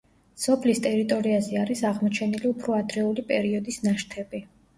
[0.43, 4.43] სოფლის ტერიტორიაზე არის აღმოჩენილი უფრო ადრეული პერიოდის ნაშთები.